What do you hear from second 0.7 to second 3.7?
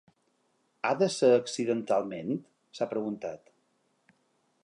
Ha de ser accidentalment?, s’ha preguntat.